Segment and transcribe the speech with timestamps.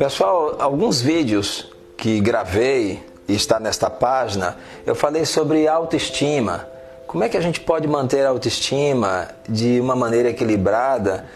[0.00, 6.66] Pessoal, alguns vídeos que gravei e está nesta página, eu falei sobre autoestima.
[7.06, 11.26] Como é que a gente pode manter a autoestima de uma maneira equilibrada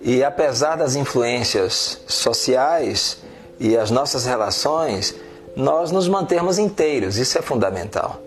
[0.00, 3.18] e apesar das influências sociais
[3.60, 5.14] e as nossas relações,
[5.54, 8.20] nós nos mantermos inteiros, isso é fundamental.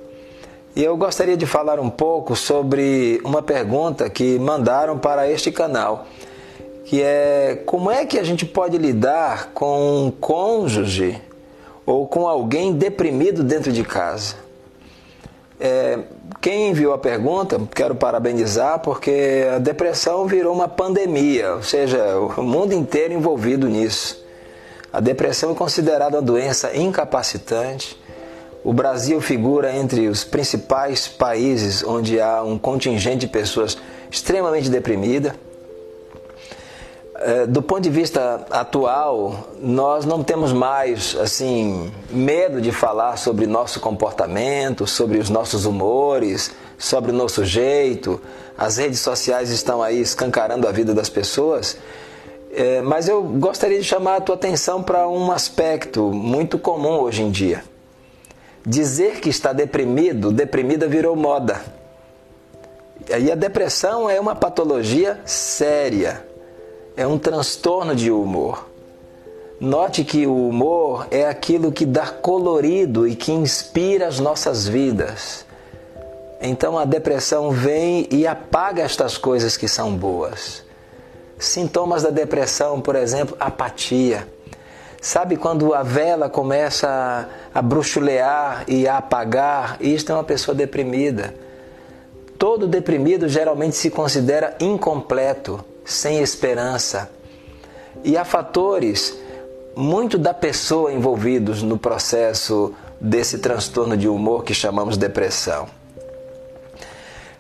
[0.73, 6.07] E eu gostaria de falar um pouco sobre uma pergunta que mandaram para este canal
[6.85, 11.21] que é como é que a gente pode lidar com um cônjuge
[11.85, 14.35] ou com alguém deprimido dentro de casa.
[15.59, 15.99] É,
[16.41, 22.41] quem enviou a pergunta, quero parabenizar, porque a depressão virou uma pandemia, ou seja, o
[22.41, 24.25] mundo inteiro envolvido nisso.
[24.91, 27.95] A depressão é considerada uma doença incapacitante.
[28.63, 33.77] O Brasil figura entre os principais países onde há um contingente de pessoas
[34.09, 35.33] extremamente deprimidas.
[37.23, 43.45] É, do ponto de vista atual, nós não temos mais assim medo de falar sobre
[43.45, 48.19] nosso comportamento, sobre os nossos humores, sobre o nosso jeito.
[48.57, 51.77] As redes sociais estão aí escancarando a vida das pessoas.
[52.51, 57.21] É, mas eu gostaria de chamar a tua atenção para um aspecto muito comum hoje
[57.21, 57.63] em dia.
[58.65, 61.61] Dizer que está deprimido, deprimida virou moda.
[63.07, 66.30] E a depressão é uma patologia séria
[66.95, 68.67] é um transtorno de humor.
[69.59, 75.45] Note que o humor é aquilo que dá colorido e que inspira as nossas vidas.
[76.41, 80.63] Então a depressão vem e apaga estas coisas que são boas.
[81.37, 84.27] Sintomas da depressão, por exemplo, apatia.
[84.99, 89.77] Sabe quando a vela começa a bruxulear e a apagar?
[89.79, 91.33] Isto é uma pessoa deprimida.
[92.37, 97.09] Todo deprimido geralmente se considera incompleto sem esperança.
[98.03, 99.17] E há fatores
[99.75, 105.67] muito da pessoa envolvidos no processo desse transtorno de humor que chamamos depressão.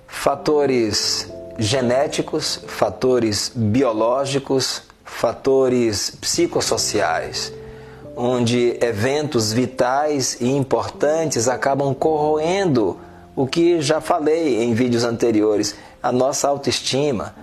[0.07, 7.53] Fatores genéticos, fatores biológicos, fatores psicossociais,
[8.15, 12.97] onde eventos vitais e importantes acabam corroendo
[13.35, 17.35] o que já falei em vídeos anteriores, a nossa autoestima,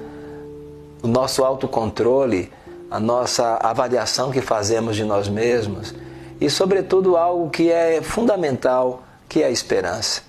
[1.03, 2.53] o nosso autocontrole,
[2.91, 5.95] a nossa avaliação que fazemos de nós mesmos
[6.41, 10.23] e, sobretudo, algo que é fundamental, que é a esperança.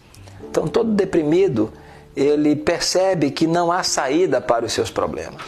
[0.49, 1.71] Então, todo deprimido,
[2.15, 5.41] ele percebe que não há saída para os seus problemas.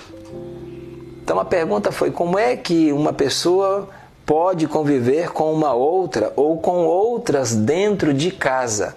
[1.24, 3.90] Então, a pergunta foi: como é que uma pessoa
[4.26, 8.96] pode conviver com uma outra ou com outras dentro de casa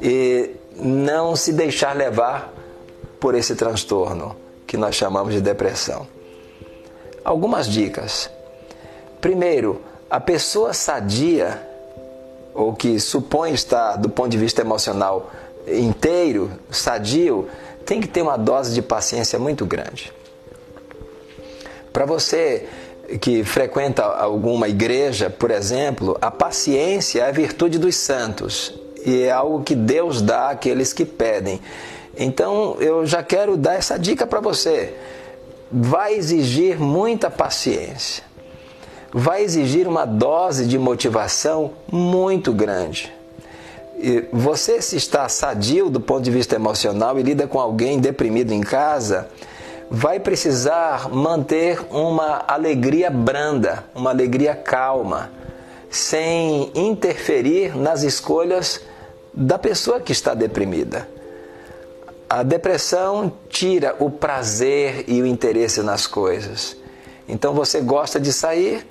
[0.00, 2.52] e não se deixar levar
[3.20, 4.47] por esse transtorno?
[4.68, 6.06] Que nós chamamos de depressão.
[7.24, 8.30] Algumas dicas.
[9.20, 11.60] Primeiro, a pessoa sadia,
[12.54, 15.30] ou que supõe estar do ponto de vista emocional
[15.66, 17.48] inteiro, sadio,
[17.84, 20.12] tem que ter uma dose de paciência muito grande.
[21.92, 22.68] Para você
[23.20, 29.30] que frequenta alguma igreja, por exemplo, a paciência é a virtude dos santos e é
[29.30, 31.58] algo que Deus dá àqueles que pedem.
[32.18, 34.94] Então eu já quero dar essa dica para você.
[35.70, 38.24] Vai exigir muita paciência.
[39.12, 43.12] Vai exigir uma dose de motivação muito grande.
[44.32, 48.60] Você, se está sadio do ponto de vista emocional e lida com alguém deprimido em
[48.60, 49.28] casa,
[49.90, 55.30] vai precisar manter uma alegria branda, uma alegria calma,
[55.90, 58.80] sem interferir nas escolhas
[59.32, 61.08] da pessoa que está deprimida.
[62.28, 66.76] A depressão tira o prazer e o interesse nas coisas.
[67.26, 68.86] Então você gosta de sair,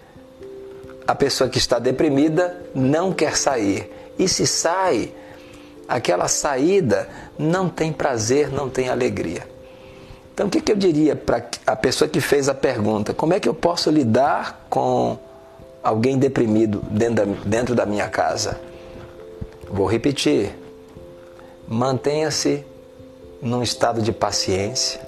[1.08, 3.92] a pessoa que está deprimida não quer sair.
[4.18, 5.12] E se sai,
[5.88, 9.47] aquela saída não tem prazer, não tem alegria.
[10.34, 13.14] Então o que, eu diria para a pessoa que fez a pergunta?
[13.14, 15.17] Como é que eu posso lidar com
[15.84, 16.84] alguém deprimido
[17.46, 18.59] dentro da minha casa?
[19.70, 20.56] Vou repetir.
[21.67, 22.66] Mantenha-se
[23.41, 24.99] num estado de paciência.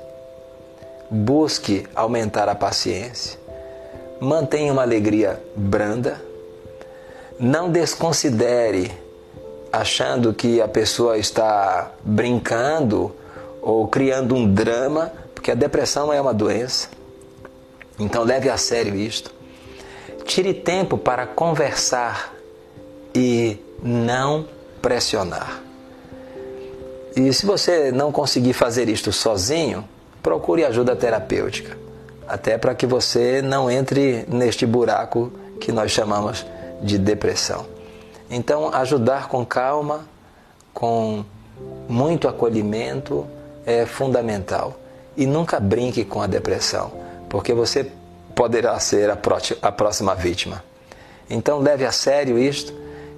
[1.09, 3.39] Busque aumentar a paciência.
[4.19, 6.21] Mantenha uma alegria branda.
[7.39, 8.91] Não desconsidere
[9.71, 13.15] achando que a pessoa está brincando
[13.61, 16.89] ou criando um drama, porque a depressão é uma doença.
[17.97, 19.31] Então leve a sério isto.
[20.25, 22.33] Tire tempo para conversar
[23.15, 24.45] e não
[24.81, 25.68] pressionar.
[27.15, 29.87] E se você não conseguir fazer isto sozinho,
[30.21, 31.77] procure ajuda terapêutica.
[32.29, 36.45] até para que você não entre neste buraco que nós chamamos
[36.81, 37.65] de depressão.
[38.29, 40.07] Então, ajudar com calma,
[40.71, 41.25] com
[41.89, 43.25] muito acolhimento
[43.65, 44.79] é fundamental.
[45.17, 46.91] E nunca brinque com a depressão,
[47.27, 47.91] porque você
[48.35, 50.63] poderá ser a próxima vítima.
[51.27, 52.71] Então, leve a sério isto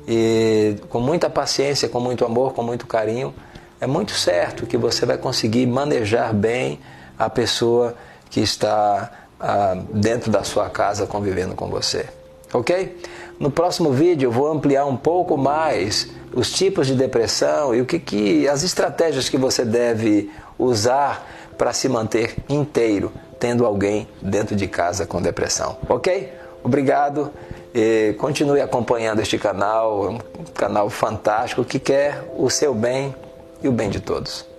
[0.07, 3.33] e com muita paciência, com muito amor, com muito carinho,
[3.81, 6.79] é muito certo que você vai conseguir manejar bem
[7.17, 7.95] a pessoa
[8.29, 12.05] que está ah, dentro da sua casa convivendo com você.
[12.53, 13.01] Ok?
[13.39, 17.85] No próximo vídeo eu vou ampliar um pouco mais os tipos de depressão e o
[17.85, 20.29] que, que as estratégias que você deve
[20.59, 25.77] usar para se manter inteiro tendo alguém dentro de casa com depressão.
[25.89, 26.31] Ok?
[26.63, 27.31] Obrigado.
[27.73, 30.19] E continue acompanhando este canal, é um
[30.53, 33.15] canal fantástico que quer o seu bem
[33.61, 34.50] e o bem de todos.